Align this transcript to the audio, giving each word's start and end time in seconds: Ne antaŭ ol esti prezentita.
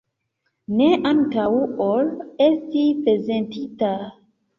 Ne 0.77 0.85
antaŭ 1.09 1.43
ol 1.87 2.09
esti 2.45 2.87
prezentita. 3.03 3.93